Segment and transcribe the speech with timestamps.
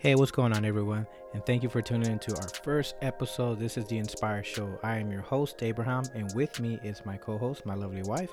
[0.00, 1.06] Hey, what's going on, everyone?
[1.34, 3.60] And thank you for tuning into our first episode.
[3.60, 4.80] This is the Inspire Show.
[4.82, 8.30] I am your host, Abraham, and with me is my co host, my lovely wife,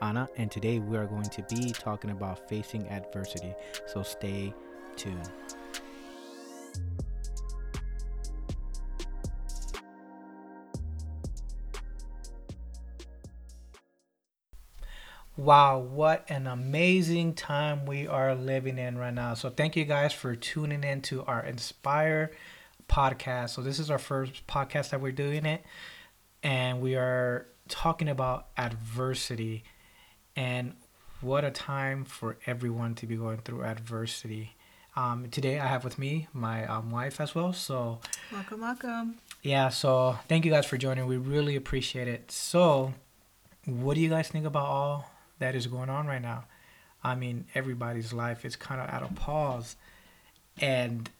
[0.00, 0.30] Anna.
[0.38, 3.54] And today we are going to be talking about facing adversity.
[3.84, 4.54] So stay
[4.96, 5.28] tuned.
[15.40, 19.32] Wow, what an amazing time we are living in right now.
[19.32, 22.32] So, thank you guys for tuning in to our Inspire
[22.90, 23.48] podcast.
[23.48, 25.64] So, this is our first podcast that we're doing it,
[26.42, 29.64] and we are talking about adversity
[30.36, 30.74] and
[31.22, 34.56] what a time for everyone to be going through adversity.
[34.94, 37.54] Um, today, I have with me my um, wife as well.
[37.54, 39.14] So, welcome, welcome.
[39.42, 41.06] Yeah, so thank you guys for joining.
[41.06, 42.30] We really appreciate it.
[42.30, 42.92] So,
[43.64, 45.10] what do you guys think about all
[45.40, 46.44] that is going on right now.
[47.02, 49.76] I mean, everybody's life is kind of at a pause,
[50.60, 51.10] and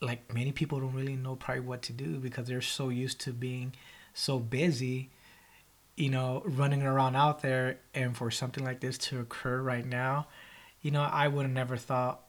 [0.00, 3.32] like many people don't really know probably what to do because they're so used to
[3.32, 3.72] being
[4.14, 5.10] so busy,
[5.96, 10.26] you know, running around out there, and for something like this to occur right now,
[10.82, 12.20] you know, I would have never thought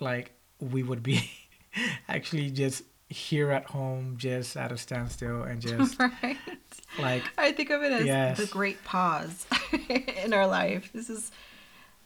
[0.00, 1.30] like we would be
[2.08, 6.36] actually just here at home just at a standstill and just right.
[6.98, 8.38] Like I think of it as yes.
[8.38, 9.46] the great pause
[10.22, 10.90] in our life.
[10.92, 11.30] This is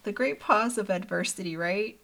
[0.04, 1.98] the great pause of adversity, right?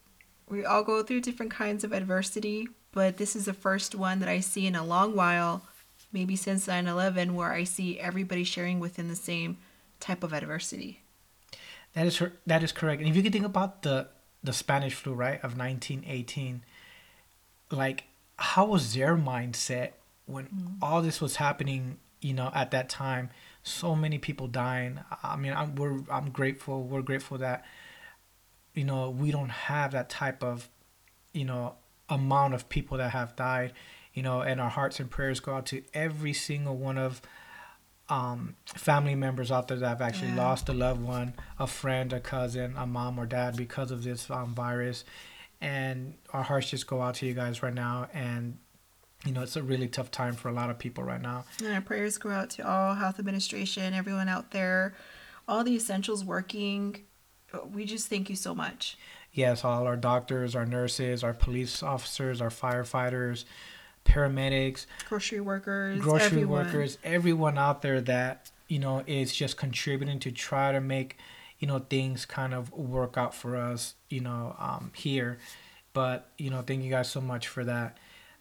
[0.48, 4.28] We all go through different kinds of adversity, but this is the first one that
[4.28, 5.62] I see in a long while,
[6.12, 9.58] maybe since 9/11 where I see everybody sharing within the same
[10.00, 11.02] type of adversity.
[11.94, 13.00] That is that is correct.
[13.00, 14.08] And if you can think about the
[14.42, 16.62] the Spanish flu, right, of 1918,
[17.70, 18.04] like
[18.36, 19.92] how was their mindset
[20.26, 20.82] when mm-hmm.
[20.82, 23.30] all this was happening you know at that time
[23.62, 24.98] so many people dying.
[25.22, 27.64] I mean i'm we're i'm grateful we're grateful that
[28.74, 30.68] you know we don't have that type of
[31.32, 31.74] you know
[32.08, 33.72] amount of people that have died
[34.14, 37.20] you know and our hearts and prayers go out to every single one of
[38.08, 40.36] um, family members out there that have actually yeah.
[40.36, 44.30] lost a loved one a friend a cousin a mom or dad because of this
[44.30, 45.04] um, virus.
[45.60, 48.08] And our hearts just go out to you guys right now.
[48.14, 48.58] And
[49.24, 51.44] you know it's a really tough time for a lot of people right now.
[51.58, 54.94] And our prayers go out to all health administration everyone out there
[55.48, 57.04] all the essentials working.
[57.72, 58.98] We just thank you so much.
[59.32, 63.44] Yes all our doctors our nurses our police officers our firefighters
[64.04, 66.64] paramedics grocery workers grocery everyone.
[66.64, 71.18] workers everyone out there that you know is just contributing to try to make
[71.58, 75.38] you know things kind of work out for us you know um, here.
[75.92, 77.98] But you know thank you guys so much for that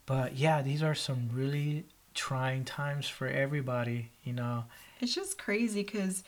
[0.07, 1.85] but yeah these are some really
[2.15, 4.63] trying times for everybody you know
[4.99, 6.23] it's just crazy because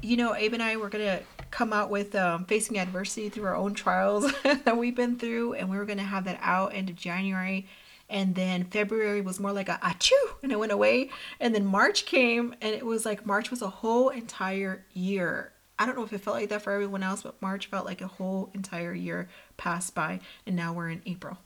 [0.00, 1.20] you know abe and i were gonna
[1.50, 5.68] come out with um, facing adversity through our own trials that we've been through and
[5.68, 7.68] we were gonna have that out into january
[8.10, 10.10] and then February was more like a achoo
[10.42, 13.68] and it went away and then March came and it was like March was a
[13.68, 15.52] whole entire year.
[15.78, 18.02] I don't know if it felt like that for everyone else, but March felt like
[18.02, 21.38] a whole entire year passed by and now we're in April.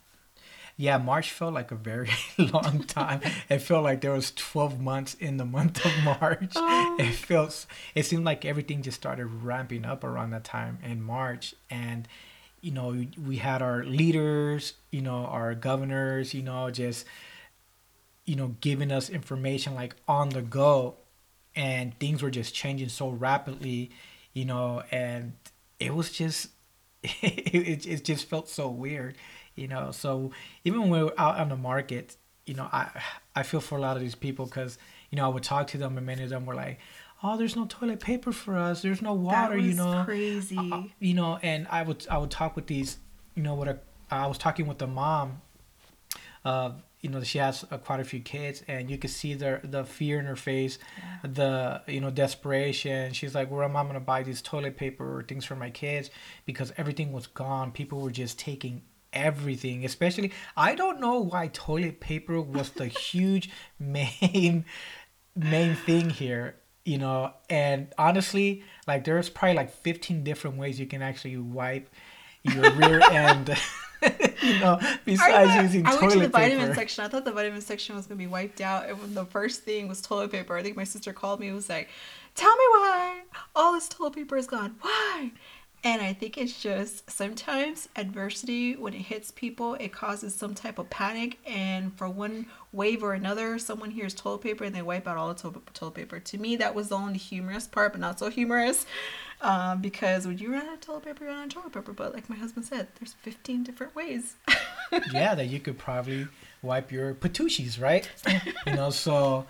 [0.77, 3.21] Yeah, March felt like a very long time.
[3.49, 6.53] it felt like there was 12 months in the month of March.
[6.57, 6.97] Oh.
[6.99, 11.55] It felt it seemed like everything just started ramping up around that time in March
[11.71, 12.09] and
[12.65, 17.05] you know, we had our leaders, you know, our governors, you know, just,
[18.25, 20.95] you know, giving us information like on the go.
[21.55, 23.91] And things were just changing so rapidly,
[24.33, 25.35] you know, and
[25.79, 26.49] it was just,
[27.03, 29.19] it, it just felt so weird,
[29.55, 29.91] you know.
[29.91, 30.31] So
[30.65, 32.17] even when we're out on the market,
[32.47, 32.91] you know, I,
[33.35, 34.79] I feel for a lot of these people because,
[35.11, 36.79] you know, I would talk to them and many of them were like,
[37.25, 38.83] oh there's no toilet paper for us.
[38.83, 40.05] There's no water you know?
[40.05, 40.59] crazy.
[40.59, 42.99] Uh, you know and i would i would talk with these
[43.35, 45.41] you know what i was talking with the mom
[46.45, 49.61] uh you know she has uh, quite a few kids and you could see the
[49.65, 50.79] the fear in her face
[51.23, 53.13] the you know desperation.
[53.13, 55.71] She's like where am i going to buy these toilet paper or things for my
[55.71, 56.11] kids
[56.47, 57.73] because everything was gone.
[57.73, 58.83] People were just taking
[59.15, 64.65] everything especially i don't know why toilet paper was the huge main
[65.37, 70.87] main thing here you know and honestly like there's probably like 15 different ways you
[70.87, 71.89] can actually wipe
[72.43, 73.57] your rear end
[74.43, 76.05] you know besides I, using I toilet paper.
[76.05, 76.39] I went to the paper.
[76.39, 79.15] vitamin section i thought the vitamin section was going to be wiped out and when
[79.15, 81.89] the first thing was toilet paper i think my sister called me and was like
[82.35, 83.23] tell me why
[83.57, 85.31] all this toilet paper is gone why
[85.85, 90.79] And I think it's just sometimes adversity, when it hits people, it causes some type
[90.79, 91.39] of panic.
[91.47, 95.35] And for one wave or another, someone hears toilet paper and they wipe out all
[95.35, 96.21] the toilet paper.
[96.21, 98.87] To me, that was the only humorous part, but not so humorous.
[99.43, 101.93] Um, because when you run out of toilet paper, you run out of toilet paper.
[101.93, 104.37] But like my husband said, there's 15 different ways.
[105.13, 106.29] yeah, that you could probably
[106.63, 108.09] wipe your patushis, right?
[108.67, 109.45] you know, so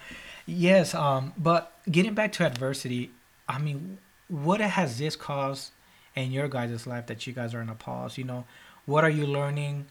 [0.47, 0.97] yes.
[0.97, 3.13] Um, but getting back to adversity,
[3.49, 5.71] I mean, what has this caused
[6.15, 8.19] in your guys' life that you guys are in a pause?
[8.19, 8.45] You know,
[8.87, 9.87] what are you learning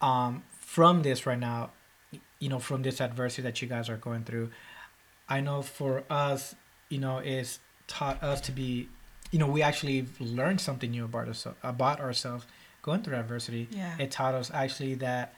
[0.00, 1.70] um, from this right now?
[2.38, 4.50] You know, from this adversity that you guys are going through.
[5.28, 6.54] I know for us,
[6.88, 8.88] you know, it's taught us to be,
[9.30, 12.46] you know, we actually learned something new about ourselves, about ourselves
[12.82, 13.68] going through adversity.
[13.70, 13.94] Yeah.
[13.98, 15.34] It taught us actually that,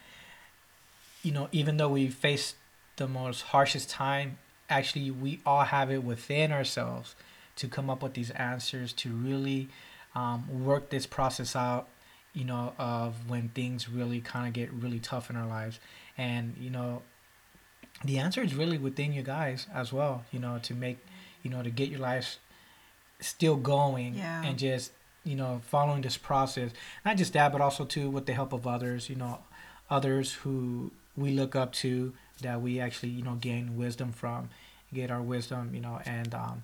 [1.21, 2.55] you know, even though we face
[2.95, 4.37] the most harshest time,
[4.69, 7.15] actually we all have it within ourselves
[7.55, 9.69] to come up with these answers to really
[10.15, 11.87] um, work this process out
[12.33, 15.79] you know of when things really kind of get really tough in our lives
[16.17, 17.01] and you know
[18.03, 20.97] the answer is really within you guys as well you know to make
[21.43, 22.37] you know to get your life
[23.19, 24.43] still going yeah.
[24.43, 24.91] and just
[25.23, 26.71] you know following this process
[27.05, 29.39] not just that but also too with the help of others you know
[29.89, 34.49] others who we look up to that we actually you know gain wisdom from
[34.93, 36.63] get our wisdom you know and um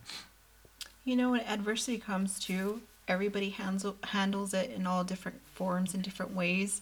[1.06, 6.04] you know when adversity comes to everybody handles handles it in all different forms and
[6.04, 6.80] different ways.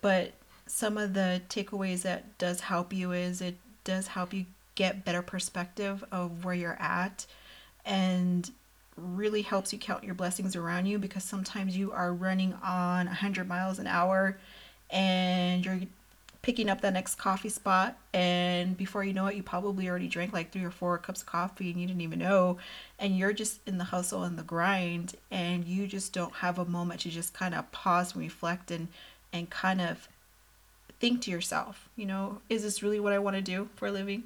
[0.00, 0.32] But
[0.66, 5.20] some of the takeaways that does help you is it does help you get better
[5.20, 7.26] perspective of where you're at
[7.84, 8.50] and
[8.96, 13.48] really helps you count your blessings around you because sometimes you are running on 100
[13.48, 14.38] miles an hour
[14.90, 15.80] and you're
[16.42, 20.32] picking up that next coffee spot and before you know it you probably already drank
[20.32, 22.56] like three or four cups of coffee and you didn't even know
[22.98, 26.64] and you're just in the hustle and the grind and you just don't have a
[26.64, 28.88] moment to just kind of pause and reflect and
[29.32, 30.08] and kind of
[30.98, 33.92] think to yourself you know is this really what i want to do for a
[33.92, 34.24] living?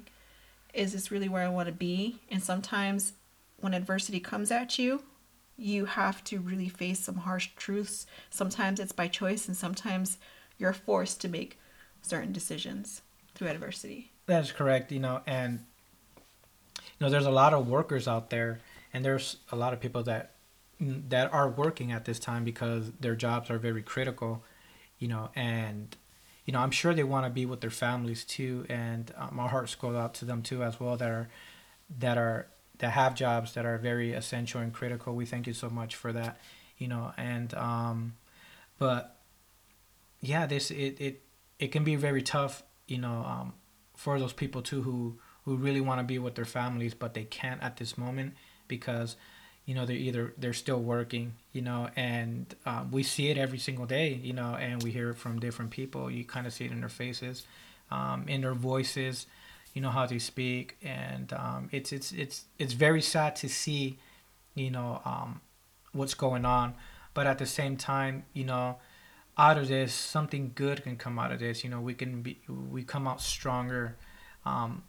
[0.73, 2.19] Is this really where i want to be?
[2.29, 3.13] And sometimes
[3.59, 5.03] when adversity comes at you
[5.57, 8.05] you have to really face some harsh truths.
[8.29, 10.17] Sometimes it's by choice and sometimes
[10.57, 11.57] you're forced to make
[12.05, 13.01] certain decisions
[13.33, 14.11] through adversity.
[14.25, 15.59] That's correct, you know, and
[16.77, 18.59] you know, there's a lot of workers out there,
[18.93, 20.31] and there's a lot of people that
[20.79, 24.43] that are working at this time because their jobs are very critical,
[24.99, 25.95] you know, and
[26.45, 29.47] you know, I'm sure they want to be with their families too, and uh, my
[29.47, 31.29] hearts go out to them too as well that are
[31.99, 32.47] that are
[32.79, 35.15] that have jobs that are very essential and critical.
[35.15, 36.39] We thank you so much for that,
[36.77, 38.13] you know, and um,
[38.77, 39.17] but
[40.21, 41.21] yeah, this it it
[41.59, 43.53] it can be very tough, you know, um,
[43.95, 47.23] for those people too who who really want to be with their families, but they
[47.23, 48.33] can't at this moment
[48.67, 49.15] because,
[49.65, 53.59] you know, they're either they're still working, you know, and um, we see it every
[53.59, 56.09] single day, you know, and we hear it from different people.
[56.09, 57.45] You kind of see it in their faces,
[57.91, 59.27] um, in their voices,
[59.73, 63.99] you know how they speak, and um, it's it's it's it's very sad to see,
[64.55, 65.41] you know, um,
[65.93, 66.73] what's going on,
[67.13, 68.77] but at the same time, you know
[69.37, 72.39] out of this something good can come out of this you know we can be
[72.71, 73.95] we come out stronger
[74.45, 74.83] um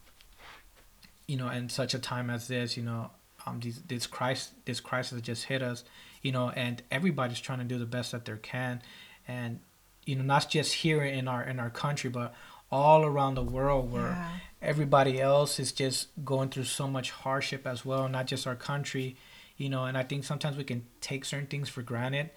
[1.27, 3.11] you know in such a time as this you know
[3.47, 5.85] um these, this crisis this crisis just hit us
[6.23, 8.81] you know and everybody's trying to do the best that they can
[9.27, 9.59] and
[10.05, 12.33] you know not just here in our in our country but
[12.71, 14.31] all around the world where yeah.
[14.63, 19.17] everybody else is just going through so much hardship as well not just our country
[19.57, 22.31] you know and i think sometimes we can take certain things for granted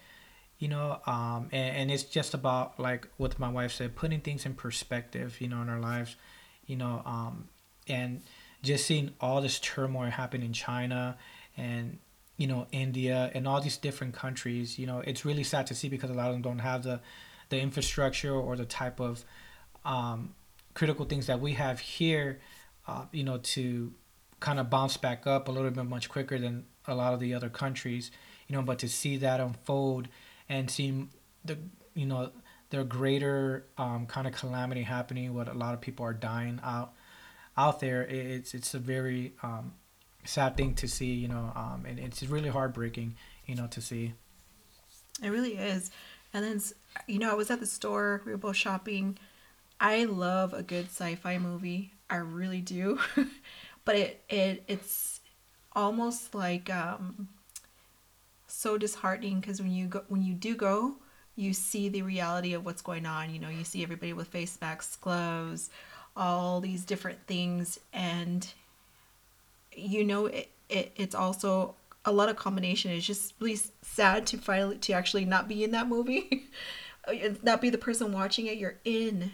[0.60, 4.46] you know um, and, and it's just about like what my wife said putting things
[4.46, 6.14] in perspective you know in our lives
[6.66, 7.48] you know um,
[7.88, 8.22] and
[8.62, 11.16] just seeing all this turmoil happen in china
[11.56, 11.98] and
[12.36, 15.88] you know india and all these different countries you know it's really sad to see
[15.88, 17.00] because a lot of them don't have the
[17.48, 19.24] the infrastructure or the type of
[19.84, 20.34] um,
[20.74, 22.38] critical things that we have here
[22.86, 23.92] uh, you know to
[24.40, 27.32] kind of bounce back up a little bit much quicker than a lot of the
[27.32, 28.10] other countries
[28.46, 30.06] you know but to see that unfold
[30.50, 31.08] and seeing
[31.44, 31.56] the
[31.94, 32.30] you know
[32.68, 36.92] the greater um, kind of calamity happening, what a lot of people are dying out
[37.56, 38.02] out there.
[38.02, 39.72] It's it's a very um,
[40.24, 43.14] sad thing to see, you know, um, and it's really heartbreaking,
[43.46, 44.12] you know, to see.
[45.22, 45.90] It really is,
[46.34, 46.60] and then
[47.06, 48.22] you know, I was at the store.
[48.26, 49.18] We were both shopping.
[49.80, 51.92] I love a good sci-fi movie.
[52.10, 52.98] I really do,
[53.84, 55.20] but it it it's
[55.72, 57.28] almost like um
[58.50, 60.96] so disheartening because when you go when you do go
[61.36, 64.58] you see the reality of what's going on you know you see everybody with face
[64.60, 65.70] masks gloves
[66.16, 68.52] all these different things and
[69.74, 72.90] you know it, it it's also a lot of combination.
[72.90, 76.48] It's just really sad to finally to actually not be in that movie,
[77.08, 78.58] uh, not be the person watching it.
[78.58, 79.32] You're in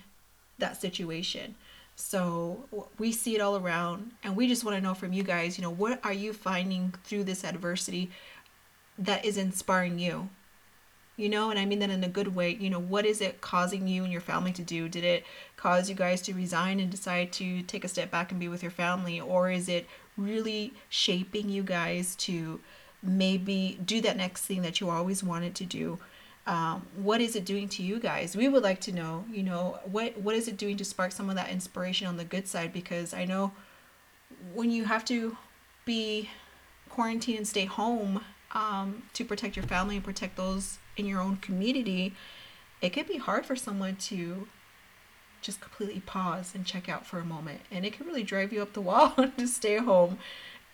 [0.58, 1.54] that situation.
[1.98, 2.68] So
[2.98, 5.62] we see it all around, and we just want to know from you guys, you
[5.62, 8.10] know, what are you finding through this adversity
[8.98, 10.28] that is inspiring you?
[11.16, 12.54] You know, and I mean that in a good way.
[12.60, 14.88] You know, what is it causing you and your family to do?
[14.88, 15.24] Did it
[15.56, 18.62] cause you guys to resign and decide to take a step back and be with
[18.62, 19.18] your family?
[19.20, 19.86] Or is it
[20.18, 22.60] really shaping you guys to
[23.02, 25.98] maybe do that next thing that you always wanted to do?
[26.46, 28.36] Um, what is it doing to you guys?
[28.36, 31.30] We would like to know, you know, what what is it doing to spark some
[31.30, 32.72] of that inspiration on the good side?
[32.72, 33.52] Because I know
[34.54, 35.36] when you have to
[35.84, 36.28] be
[36.88, 38.20] quarantined and stay home
[38.56, 42.14] um, to protect your family and protect those in your own community,
[42.80, 44.48] it can be hard for someone to
[45.42, 47.60] just completely pause and check out for a moment.
[47.70, 50.18] And it can really drive you up the wall to stay home.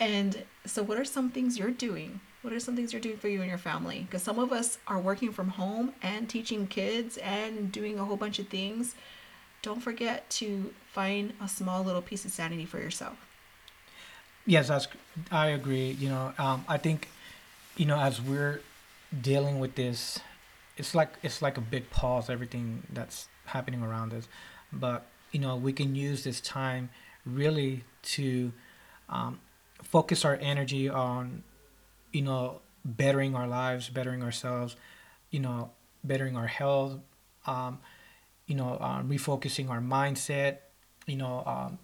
[0.01, 3.29] And so, what are some things you're doing what are some things you're doing for
[3.29, 4.01] you and your family?
[4.01, 8.17] Because some of us are working from home and teaching kids and doing a whole
[8.17, 8.97] bunch of things.
[9.63, 13.17] Don't forget to find a small little piece of sanity for yourself.
[14.45, 14.73] Yes,
[15.31, 15.93] I agree.
[15.93, 17.09] You know, um, I think,
[17.77, 18.61] you know, as we're
[19.21, 20.21] dealing with this,
[20.77, 22.31] it's like it's like a big pause.
[22.31, 24.29] Everything that's happening around us,
[24.73, 26.91] but you know, we can use this time
[27.25, 28.53] really to
[29.09, 29.41] um,
[29.83, 31.43] focus our energy on
[32.13, 34.77] you know, bettering our lives, bettering ourselves,
[35.31, 35.71] you know,
[36.05, 36.99] bettering our health,
[37.47, 37.79] um,
[38.47, 40.59] you know, uh, refocusing our mindset,
[41.07, 41.79] you know, um,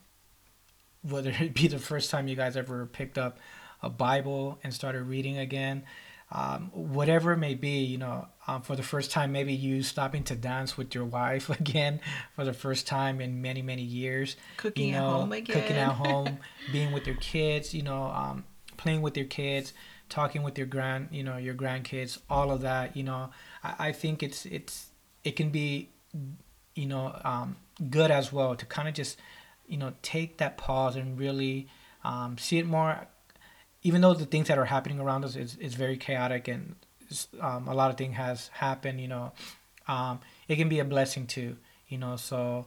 [1.03, 3.39] whether it be the first time you guys ever picked up
[3.83, 5.85] a Bible and started reading again,
[6.31, 10.25] um, whatever it may be, you know, um, for the first time, maybe you stopping
[10.25, 12.01] to dance with your wife again
[12.35, 14.37] for the first time in many, many years.
[14.57, 15.61] Cooking you know, at home again.
[15.61, 16.39] Cooking at home,
[16.73, 18.45] being with your kids, you know, um,
[18.77, 19.73] playing with your kids
[20.09, 23.29] talking with your grand you know your grandkids all of that you know
[23.63, 24.87] i, I think it's it's
[25.25, 25.91] it can be
[26.75, 27.57] you know um,
[27.91, 29.19] good as well to kind of just
[29.67, 31.69] you know take that pause and really
[32.05, 33.07] um, see it more
[33.89, 36.75] even though the things that are happening around us is, is very chaotic and
[37.41, 39.33] um, a lot of things has happened you know
[39.89, 41.57] um, it can be a blessing too
[41.89, 42.67] you know so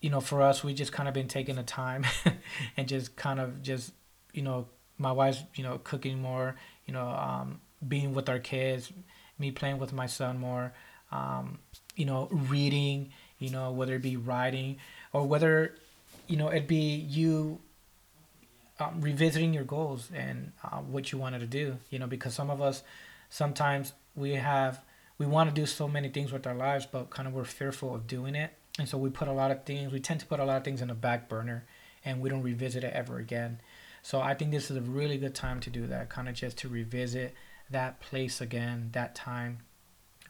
[0.00, 2.06] you know for us we just kind of been taking the time
[2.76, 3.92] and just kind of just
[4.32, 4.68] you know
[4.98, 6.54] my wife's you know cooking more
[6.86, 8.92] you know um, being with our kids
[9.36, 10.72] me playing with my son more
[11.10, 11.58] um,
[11.96, 13.10] you know reading
[13.40, 14.76] you know whether it be writing
[15.12, 15.74] or whether
[16.28, 17.58] you know it be you
[18.80, 22.50] um, revisiting your goals and uh, what you wanted to do you know because some
[22.50, 22.82] of us
[23.28, 24.82] sometimes we have
[25.20, 27.94] we want to do so many things with our lives but kind of we're fearful
[27.94, 28.52] of doing it.
[28.78, 30.64] And so we put a lot of things we tend to put a lot of
[30.64, 31.66] things in the back burner
[32.04, 33.60] and we don't revisit it ever again.
[34.02, 36.56] So I think this is a really good time to do that, kind of just
[36.58, 37.34] to revisit
[37.68, 39.58] that place again, that time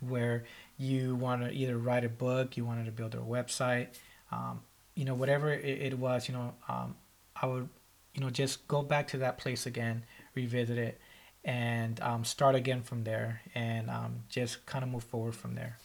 [0.01, 0.45] where
[0.77, 3.89] you want to either write a book, you wanted to build a website,
[4.33, 4.61] um,
[4.97, 6.97] you know, whatever it, it was, you know, um,
[7.41, 7.69] I would,
[8.15, 11.01] you know, just go back to that place again, revisit it,
[11.45, 15.79] and um, start again from there, and um, just kind of move forward from there.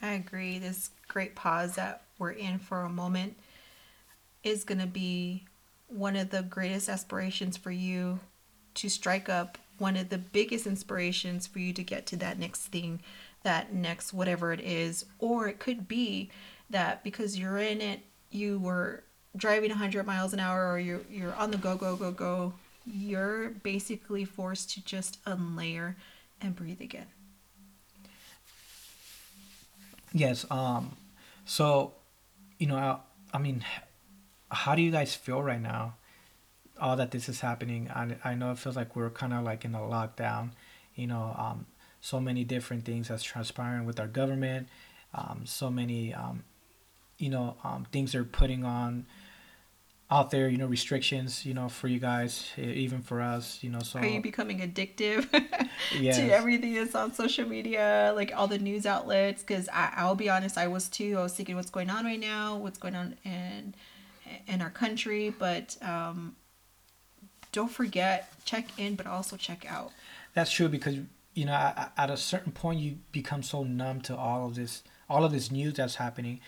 [0.00, 0.58] I agree.
[0.58, 3.36] This great pause that we're in for a moment
[4.42, 5.44] is going to be
[5.88, 8.20] one of the greatest aspirations for you
[8.74, 12.62] to strike up one of the biggest inspirations for you to get to that next
[12.66, 13.00] thing,
[13.42, 15.04] that next whatever it is.
[15.18, 16.30] Or it could be
[16.70, 18.00] that because you're in it,
[18.30, 19.04] you were
[19.36, 22.52] driving 100 miles an hour or you're, you're on the go, go, go, go.
[22.86, 25.94] You're basically forced to just unlayer
[26.40, 27.06] and breathe again.
[30.12, 30.46] Yes.
[30.50, 30.96] Um,
[31.44, 31.92] so,
[32.58, 32.98] you know, I,
[33.32, 33.64] I mean,
[34.50, 35.94] how do you guys feel right now?
[36.80, 39.64] All that this is happening, I, I know it feels like we're kind of like
[39.64, 40.50] in a lockdown.
[40.94, 41.66] You know, um,
[42.00, 44.68] so many different things that's transpiring with our government.
[45.14, 46.44] Um, so many, um,
[47.18, 49.06] you know, um, things they're putting on
[50.14, 50.48] out there.
[50.48, 51.44] You know, restrictions.
[51.44, 53.58] You know, for you guys, even for us.
[53.62, 55.26] You know, so are you becoming addictive
[55.98, 56.16] yes.
[56.16, 59.42] to everything that's on social media, like all the news outlets?
[59.42, 61.16] Because I'll be honest, I was too.
[61.18, 62.56] I was thinking, what's going on right now?
[62.56, 63.74] What's going on in
[64.46, 66.36] in our country, but um,
[67.52, 69.92] don't forget check in, but also check out.
[70.34, 70.96] That's true because
[71.34, 74.82] you know at, at a certain point you become so numb to all of this,
[75.08, 76.40] all of this news that's happening,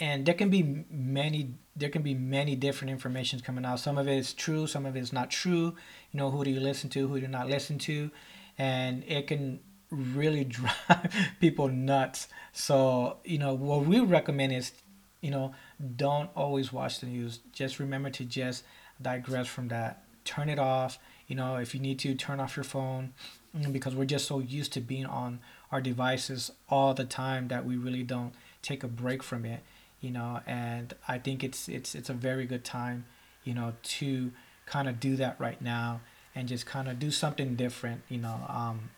[0.00, 3.80] and there can be many there can be many different informations coming out.
[3.80, 5.74] Some of it is true, some of it is not true.
[6.12, 8.10] You know who do you listen to, who do you not listen to,
[8.56, 12.28] and it can really drive people nuts.
[12.52, 14.72] So you know what we recommend is
[15.20, 15.54] you know,
[15.96, 17.40] don't always watch the news.
[17.52, 18.64] Just remember to just
[19.00, 20.04] digress from that.
[20.24, 20.98] Turn it off.
[21.26, 23.12] You know, if you need to turn off your phone,
[23.56, 25.40] mm, because we're just so used to being on
[25.70, 29.60] our devices all the time that we really don't take a break from it.
[30.00, 33.04] You know, and I think it's it's it's a very good time,
[33.44, 34.32] you know, to
[34.66, 36.00] kind of do that right now
[36.34, 38.02] and just kind of do something different.
[38.08, 38.90] You know, um,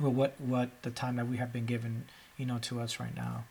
[0.00, 2.04] with what what the time that we have been given,
[2.36, 3.44] you know, to us right now.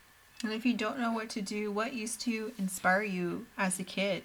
[0.43, 3.83] And if you don't know what to do, what used to inspire you as a
[3.83, 4.23] kid?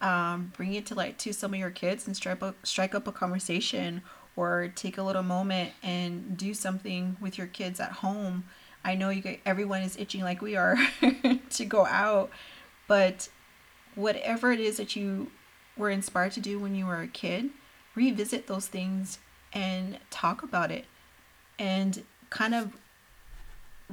[0.00, 3.06] Um, bring it to light to some of your kids and strike up strike up
[3.06, 4.02] a conversation
[4.36, 8.44] or take a little moment and do something with your kids at home.
[8.84, 10.76] I know you get, everyone is itching like we are
[11.50, 12.30] to go out,
[12.86, 13.28] but
[13.94, 15.30] whatever it is that you
[15.76, 17.50] were inspired to do when you were a kid,
[17.94, 19.18] revisit those things
[19.52, 20.84] and talk about it
[21.58, 22.72] and kind of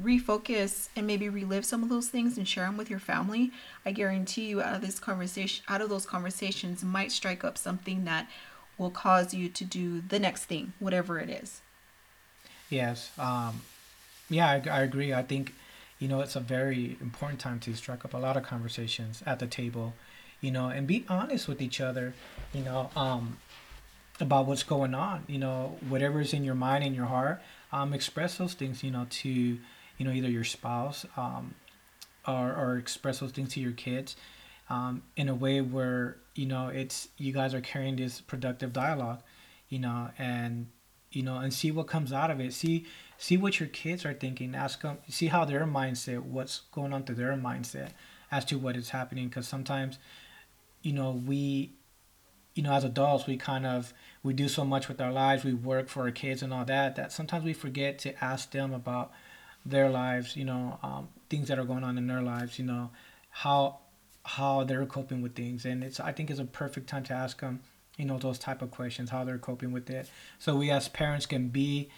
[0.02, 3.52] refocus and maybe relive some of those things and share them with your family.
[3.86, 8.06] I guarantee you out of this conversation out of those conversations might strike up something
[8.06, 8.30] that
[8.78, 11.62] will cause you to do the next thing whatever it is.
[12.70, 13.62] Yes um
[14.30, 15.14] yeah I, I agree.
[15.14, 15.54] I think
[16.00, 19.40] you know it's a very important time to strike up a lot of conversations at
[19.40, 19.94] the table
[20.42, 22.14] you know and be honest with each other
[22.54, 23.38] you know um
[24.20, 27.42] about what's going on you know whatever's in your mind and your heart
[27.72, 29.58] um express those things you know to
[29.98, 31.56] you know either your spouse um,
[32.28, 34.16] or, or express those things to your kids
[34.70, 39.22] um, in a way where you know it's you guys are carrying this productive dialogue
[39.70, 40.68] you know and
[41.12, 42.54] you know and see what comes out of it.
[42.54, 42.86] See
[43.18, 44.56] see what your kids are thinking.
[44.56, 47.92] Ask them see how their mindset what's going on to their mindset
[48.32, 49.28] as to what is happening.
[49.28, 50.00] Because sometimes
[50.82, 51.74] you know we
[52.56, 55.44] you know as adults we kind of we do so much with our lives.
[55.44, 58.74] We work for our kids and all that that sometimes we forget to ask them
[58.74, 59.12] about
[59.66, 62.90] their lives, you know, um, things that are going on in their lives, you know,
[63.30, 63.80] how
[64.24, 67.40] how they're coping with things, and it's I think it's a perfect time to ask
[67.40, 67.62] them,
[67.98, 71.26] you know, those type of questions, how they're coping with it, so we as parents
[71.26, 71.90] can be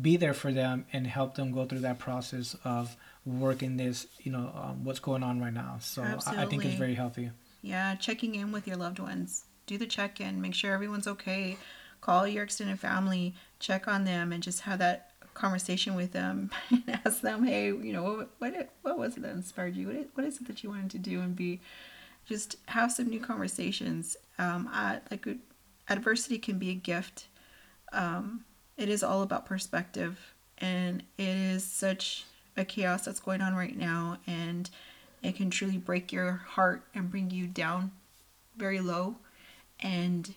[0.00, 4.32] be there for them and help them go through that process of working this, you
[4.32, 5.76] know, um, what's going on right now.
[5.80, 7.30] So I, I think it's very healthy.
[7.62, 9.44] Yeah, checking in with your loved ones.
[9.66, 11.56] Do the check in, make sure everyone's okay.
[12.00, 17.00] Call your extended family, check on them, and just have that conversation with them and
[17.04, 19.88] ask them, hey, you know, what what, what was it that inspired you?
[19.88, 21.60] What is, what is it that you wanted to do and be?
[22.26, 24.16] Just have some new conversations.
[24.38, 25.26] Um, I, like
[25.88, 27.26] adversity can be a gift.
[27.92, 28.44] Um,
[28.76, 30.18] it is all about perspective,
[30.58, 32.24] and it is such
[32.56, 34.70] a chaos that's going on right now, and
[35.22, 37.90] it can truly break your heart and bring you down
[38.56, 39.16] very low,
[39.80, 40.34] and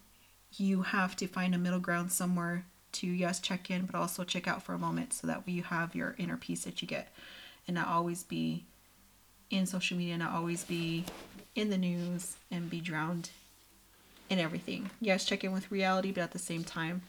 [0.58, 4.48] you have to find a middle ground somewhere to yes check in but also check
[4.48, 7.12] out for a moment so that you have your inner peace that you get
[7.68, 8.64] and not always be
[9.50, 11.04] in social media not always be
[11.56, 13.30] in the news and be drowned
[14.30, 14.90] in everything.
[15.00, 17.02] Yes check in with reality but at the same time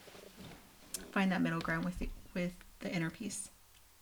[1.12, 3.50] find that middle ground with the, with the inner peace.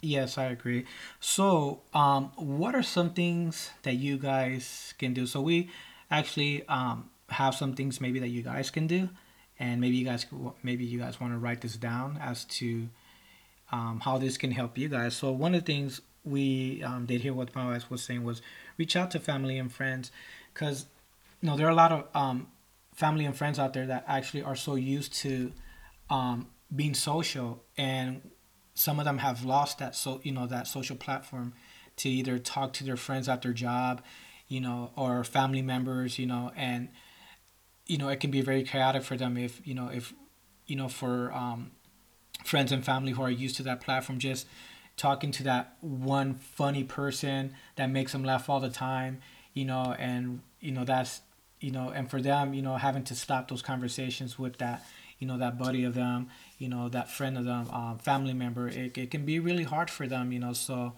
[0.00, 0.86] Yes i agree.
[1.20, 5.26] So um what are some things that you guys can do?
[5.26, 5.70] So we
[6.10, 9.08] actually um have some things maybe that you guys can do
[9.58, 10.26] and maybe you guys
[10.62, 12.88] maybe you guys want to write this down as to
[13.72, 15.16] um, how this can help you guys.
[15.16, 18.42] So one of the things we um, did hear what my was saying was
[18.78, 20.10] reach out to family and friends,
[20.52, 20.86] because
[21.40, 22.46] you know there are a lot of um,
[22.94, 25.52] family and friends out there that actually are so used to
[26.10, 28.30] um, being social, and
[28.74, 31.52] some of them have lost that so you know that social platform
[31.96, 34.02] to either talk to their friends at their job,
[34.48, 36.88] you know, or family members, you know, and
[37.86, 40.12] you know it can be very chaotic for them if you know if
[40.66, 41.72] you know for um,
[42.44, 44.46] friends and family who are used to that platform just
[44.96, 49.20] talking to that one funny person that makes them laugh all the time
[49.54, 51.20] you know and you know that's
[51.60, 54.84] you know and for them you know having to stop those conversations with that
[55.18, 56.28] you know that buddy of them
[56.58, 59.88] you know that friend of them um, family member it, it can be really hard
[59.90, 60.92] for them you know so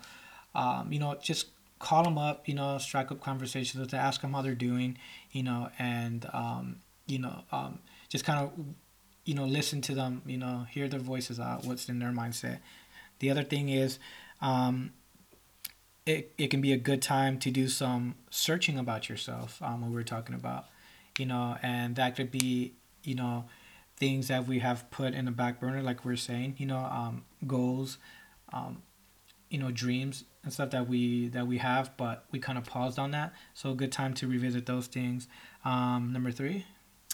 [0.54, 1.46] um, you know just
[1.84, 4.96] call them up, you know, strike up conversations with them, ask them how they're doing,
[5.32, 6.76] you know, and um,
[7.06, 7.78] you know, um,
[8.08, 8.52] just kind of,
[9.26, 12.58] you know, listen to them, you know, hear their voices out, what's in their mindset.
[13.18, 13.98] The other thing is,
[14.40, 14.92] um,
[16.06, 19.90] it, it can be a good time to do some searching about yourself, um, what
[19.90, 20.66] we are talking about,
[21.18, 23.46] you know, and that could be, you know,
[23.96, 26.78] things that we have put in the back burner, like we we're saying, you know,
[26.78, 27.98] um, goals,
[28.52, 28.82] um,
[29.54, 32.98] you know dreams and stuff that we that we have but we kind of paused
[32.98, 33.32] on that.
[33.54, 35.28] So a good time to revisit those things.
[35.64, 36.66] Um, number three?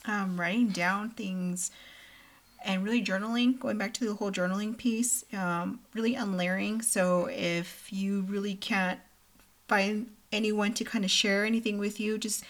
[0.06, 1.70] Um, writing down things
[2.64, 6.82] and really journaling going back to the whole journaling piece um, really unlayering.
[6.82, 9.00] So if you really can't
[9.68, 12.44] find anyone to kind of share anything with you just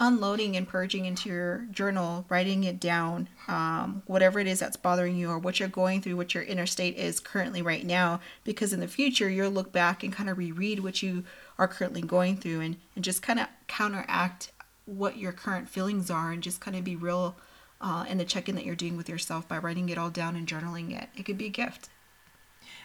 [0.00, 5.14] unloading and purging into your journal, writing it down, um, whatever it is that's bothering
[5.14, 8.72] you or what you're going through, what your inner state is currently right now, because
[8.72, 11.22] in the future you'll look back and kind of reread what you
[11.58, 14.52] are currently going through and, and just kind of counteract
[14.86, 17.36] what your current feelings are and just kind of be real
[17.80, 20.46] uh, in the check-in that you're doing with yourself by writing it all down and
[20.46, 21.08] journaling it.
[21.16, 21.88] It could be a gift.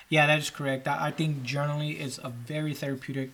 [0.09, 0.87] Yeah, that is correct.
[0.87, 3.31] I think journaling is a very therapeutic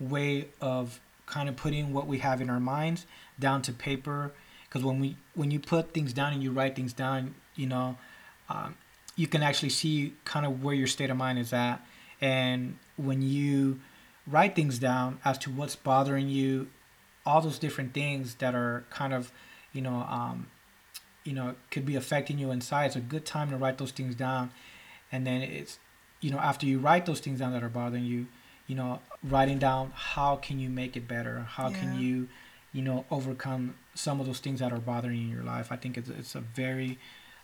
[0.00, 3.06] way of kind of putting what we have in our minds
[3.38, 4.32] down to paper
[4.64, 7.96] because when we when you put things down and you write things down you know
[8.48, 8.74] um,
[9.16, 11.80] you can actually see kind of where your state of mind is at
[12.20, 13.80] and when you
[14.26, 16.68] write things down as to what's bothering you
[17.24, 19.32] all those different things that are kind of
[19.72, 20.46] you know um,
[21.24, 22.86] you know could be affecting you inside.
[22.86, 24.52] It's a good time to write those things down.
[25.10, 25.78] And then it's
[26.20, 28.26] you know after you write those things down that are bothering you
[28.66, 31.40] you know writing down how can you make it better?
[31.48, 31.80] How yeah.
[31.80, 32.28] can you
[32.72, 35.72] you know overcome some of those things that are bothering you in your life?
[35.72, 36.98] I think it's, it's a very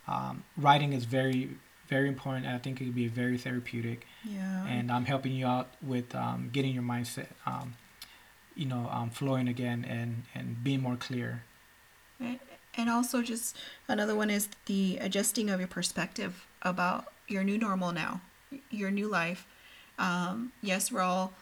[0.07, 4.07] um, writing is very very important i think it could be very therapeutic.
[4.23, 4.65] Yeah.
[4.65, 7.75] And i'm helping you out with um, getting your mindset um,
[8.55, 11.43] you know um, flowing again and and being more clear
[12.75, 13.55] and also just
[13.87, 18.21] another one is the adjusting of your perspective about your new normal now
[18.69, 19.45] your new life
[19.99, 21.33] um, yes we're all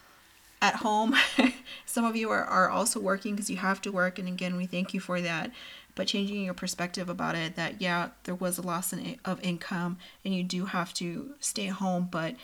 [0.62, 1.14] at home.
[1.86, 4.18] Some of you are, are also working because you have to work.
[4.18, 5.50] And again, we thank you for that.
[5.94, 9.98] But changing your perspective about it that, yeah, there was a loss in, of income
[10.24, 12.36] and you do have to stay home, but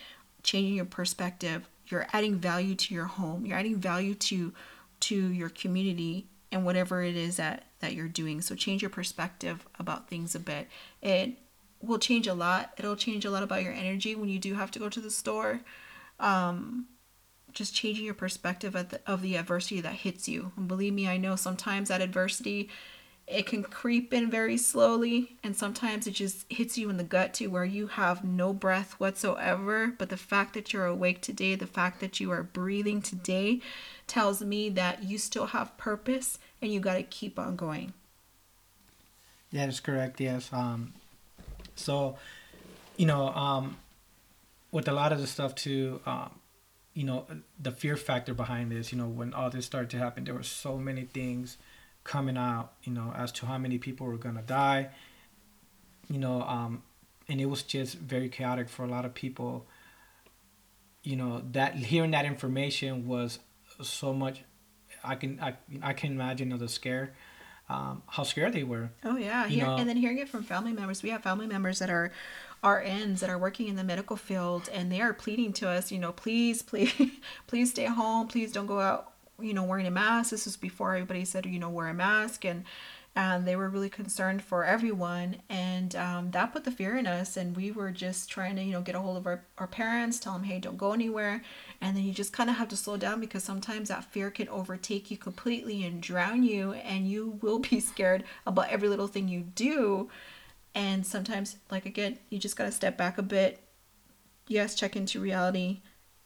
[0.42, 4.52] changing your perspective, you're adding value to your home, you're adding value to
[4.98, 8.40] to your community and whatever it is that that you're doing.
[8.40, 10.68] So change your perspective about things a bit.
[11.02, 11.38] It
[11.80, 12.72] will change a lot.
[12.78, 15.10] It'll change a lot about your energy when you do have to go to the
[15.10, 15.60] store.
[16.18, 16.86] Um
[17.52, 20.52] just changing your perspective of the, of the adversity that hits you.
[20.56, 22.68] And believe me, I know sometimes that adversity
[23.26, 27.34] it can creep in very slowly and sometimes it just hits you in the gut
[27.34, 29.92] to where you have no breath whatsoever.
[29.98, 33.60] But the fact that you're awake today the fact that you are breathing today
[34.06, 37.92] tells me that you still have purpose and you got to keep on going.
[39.52, 40.92] That's correct yes um
[41.74, 42.16] so
[42.96, 43.76] you know um
[44.70, 46.30] with a lot of the stuff too um
[46.94, 47.26] you know
[47.60, 50.42] the fear factor behind this you know when all this started to happen there were
[50.42, 51.58] so many things
[52.06, 54.90] coming out you know as to how many people were gonna die.
[56.08, 56.82] You know um
[57.28, 59.66] and it was just very chaotic for a lot of people.
[61.02, 63.38] You know that hearing that information was
[63.82, 64.42] so much
[65.04, 67.12] i can i, I can imagine the scare
[67.68, 68.90] um, how scared they were.
[69.04, 69.44] Oh yeah.
[69.46, 71.02] You Here, know, and then hearing it from family members.
[71.02, 72.12] We have family members that are
[72.62, 75.98] RNs that are working in the medical field and they are pleading to us, you
[75.98, 76.94] know, please, please,
[77.46, 78.28] please stay home.
[78.28, 80.30] Please don't go out, you know, wearing a mask.
[80.30, 82.44] This was before everybody said, you know, wear a mask.
[82.44, 82.64] And,
[83.14, 85.36] and they were really concerned for everyone.
[85.48, 87.36] And um, that put the fear in us.
[87.36, 90.18] And we were just trying to, you know, get a hold of our, our parents,
[90.18, 91.42] tell them, hey, don't go anywhere.
[91.80, 94.48] And then you just kind of have to slow down because sometimes that fear can
[94.48, 96.72] overtake you completely and drown you.
[96.72, 100.10] And you will be scared about every little thing you do.
[100.74, 103.60] And sometimes, like again, you just got to step back a bit.
[104.46, 105.80] Yes, check into reality.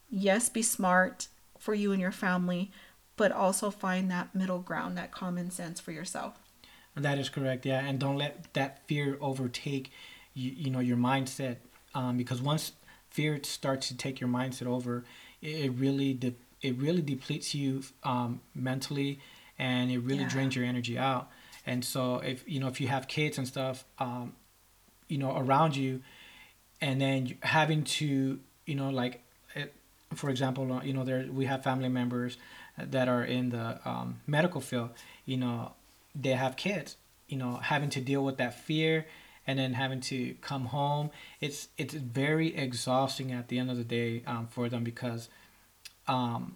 [0.09, 2.71] Yes, be smart for you and your family,
[3.21, 6.39] but also find that middle ground, that common sense for yourself.
[6.95, 7.67] That is correct.
[7.67, 9.91] Yeah, and don't let that fear overtake
[10.33, 11.57] you, you know your mindset
[11.93, 12.71] um, because once
[13.11, 15.05] fear starts to take your mindset over,
[15.39, 19.19] it, really de- it really depletes you um, mentally
[19.59, 20.29] and it really yeah.
[20.29, 21.29] drains your energy out.
[21.67, 24.33] And so if you know if you have kids and stuff, um,
[25.09, 26.01] you know around you
[26.81, 29.21] and then having to you know like
[30.15, 32.37] for example uh, you know there we have family members
[32.89, 34.89] that are in the um, medical field
[35.25, 35.73] you know
[36.15, 39.05] they have kids you know having to deal with that fear
[39.47, 43.83] and then having to come home it's it's very exhausting at the end of the
[43.83, 45.29] day um, for them because
[46.07, 46.55] um,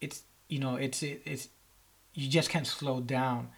[0.00, 1.48] it's you know it's it, it's
[2.14, 3.48] you just can't slow down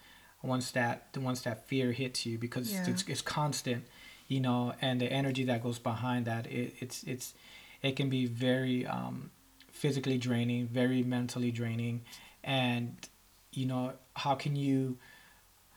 [0.42, 2.88] once that once that fear hits you because yeah.
[2.88, 3.84] it's, it's constant
[4.28, 7.34] you know, and the energy that goes behind that, it, it's it's
[7.82, 9.30] it can be very um,
[9.78, 12.02] physically draining, very mentally draining,
[12.42, 12.96] and
[13.52, 14.98] you know how can you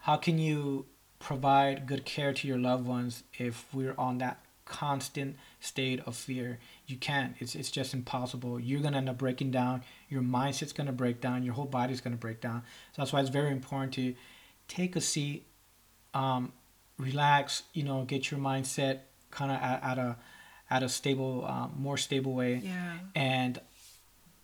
[0.02, 0.86] how can you
[1.20, 6.60] provide good care to your loved ones if we're on that constant state of fear?
[6.88, 7.36] You can't.
[7.40, 8.60] It's, it's just impossible.
[8.60, 9.84] You're going to end up breaking down.
[10.10, 11.44] Your mindset's going to break down.
[11.44, 12.64] Your whole body's going to break down.
[12.94, 14.16] So that's why it's very important to
[14.68, 15.46] take a seat
[16.14, 16.52] um,
[16.98, 20.18] relax, you know, get your mindset kind of at, at, a
[20.70, 22.62] at a stable, um, more stable way.
[22.64, 22.98] Yeah.
[23.16, 23.60] And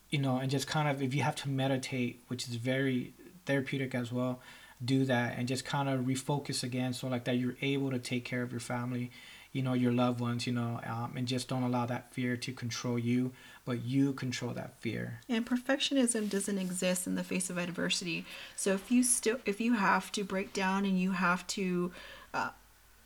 [0.09, 3.13] you know, and just kind of if you have to meditate, which is very
[3.45, 4.39] therapeutic as well
[4.83, 8.23] do that and just kind of refocus again so like that you're able to take
[8.23, 9.09] care of your family
[9.51, 12.53] you know your loved ones you know um, and just don't allow that fear to
[12.53, 13.31] control you
[13.67, 15.19] but you control that fear.
[15.27, 18.25] And perfectionism doesn't exist in the face of adversity.
[18.55, 21.91] So if you still if you have to break down and you have to
[22.33, 22.51] uh,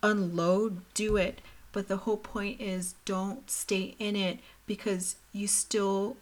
[0.04, 1.40] unload do it.
[1.72, 6.16] But the whole point is don't stay in it because you still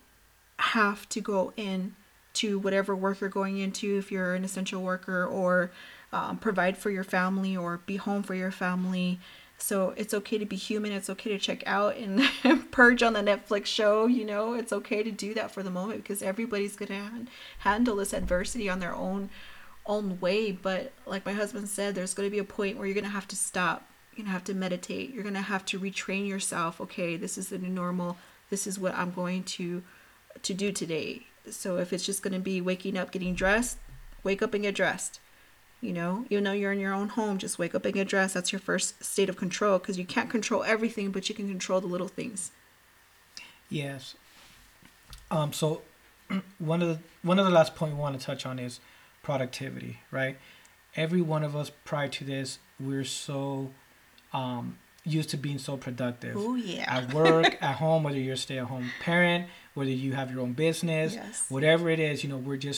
[0.61, 1.95] have to go in
[2.33, 5.71] to whatever work you're going into if you're an essential worker or
[6.13, 9.19] um, provide for your family or be home for your family.
[9.59, 12.23] So it's okay to be human it's okay to check out and
[12.71, 14.55] purge on the netflix show you know?
[14.55, 17.27] It's okay to do that for the moment because everybody's gonna
[17.59, 19.31] handle this adversity on their own
[19.87, 20.53] own way.
[20.53, 23.37] But like my husband said there's to be a point where you're to have to
[23.37, 23.87] stop.
[24.15, 25.13] You're to have to meditate.
[25.13, 26.81] You're to have to retrain yourself.
[26.81, 28.17] Okay this is the new normal.
[28.51, 29.83] This is what i'm going to
[30.43, 33.79] to do today so if it's just going to be waking up, getting dressed,
[34.23, 35.21] wake up and get dressed.
[35.81, 38.35] You know, even though you're in your own home, just wake up and get dressed.
[38.35, 41.81] That's your first state of control because you can't control everything, but you can control
[41.81, 42.51] the little things.
[43.71, 44.15] Yes.
[45.31, 45.55] Um.
[45.55, 45.81] So,
[46.59, 48.81] one of the one of the last point we want to touch on is
[49.23, 50.37] productivity, right?
[50.97, 53.71] Every one of us prior to this, we're so
[54.35, 54.77] um,
[55.11, 56.35] used to being so productive.
[56.37, 56.85] Oh yeah.
[56.87, 61.15] At work, at home, whether you're a stay-at-home parent, whether you have your own business,
[61.15, 61.47] Yes.
[61.49, 62.69] whatever it is, you know, we're just